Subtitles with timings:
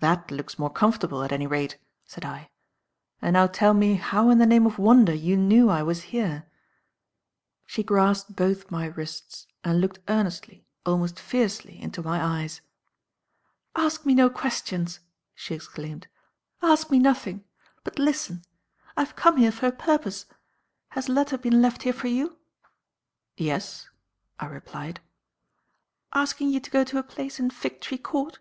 [0.00, 1.76] "That looks more comfortable, at any rate,"
[2.06, 2.48] said I.
[3.20, 6.46] "And now tell me how in the name of wonder you knew I was here."
[7.66, 12.62] She grasped both my wrists and looked earnestly almost fiercely into my eyes.
[13.76, 15.00] "Ask me no questions!"
[15.34, 16.08] she exclaimed.
[16.62, 17.44] "Ask me nothing!
[17.84, 18.44] But listen.
[18.96, 20.24] I have come here for a purpose.
[20.92, 22.38] Has a letter been left here for you?"
[23.36, 23.90] "Yes,"
[24.40, 25.00] I replied.
[26.14, 28.38] "Asking you to go to a place in Fig tree Court?"